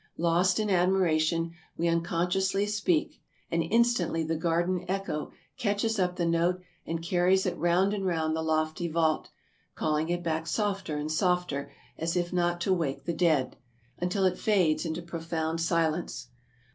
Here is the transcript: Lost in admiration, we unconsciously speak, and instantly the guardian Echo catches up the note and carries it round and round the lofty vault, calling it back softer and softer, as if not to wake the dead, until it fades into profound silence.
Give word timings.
Lost 0.17 0.59
in 0.59 0.67
admiration, 0.67 1.51
we 1.77 1.87
unconsciously 1.87 2.65
speak, 2.65 3.21
and 3.51 3.61
instantly 3.61 4.23
the 4.23 4.35
guardian 4.35 4.83
Echo 4.87 5.31
catches 5.59 5.99
up 5.99 6.15
the 6.15 6.25
note 6.25 6.59
and 6.87 7.03
carries 7.03 7.45
it 7.45 7.55
round 7.55 7.93
and 7.93 8.03
round 8.07 8.35
the 8.35 8.41
lofty 8.41 8.87
vault, 8.87 9.29
calling 9.75 10.09
it 10.09 10.23
back 10.23 10.47
softer 10.47 10.97
and 10.97 11.11
softer, 11.11 11.71
as 11.99 12.15
if 12.17 12.33
not 12.33 12.59
to 12.59 12.73
wake 12.73 13.05
the 13.05 13.13
dead, 13.13 13.57
until 13.99 14.25
it 14.25 14.39
fades 14.39 14.87
into 14.87 15.03
profound 15.03 15.61
silence. 15.61 16.29